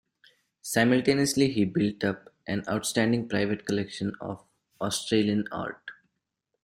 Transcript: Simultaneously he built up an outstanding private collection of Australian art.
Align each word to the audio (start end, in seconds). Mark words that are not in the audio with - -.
Simultaneously 0.63 1.51
he 1.51 1.63
built 1.63 2.03
up 2.03 2.33
an 2.47 2.63
outstanding 2.67 3.29
private 3.29 3.67
collection 3.67 4.15
of 4.19 4.43
Australian 4.81 5.47
art. 5.51 5.91